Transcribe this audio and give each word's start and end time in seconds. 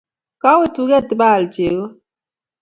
Kawe 0.41 0.65
tuget 0.75 1.07
ipaal 1.13 1.43
chego 1.53 1.85